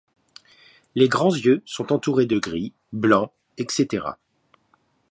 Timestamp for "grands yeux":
1.07-1.61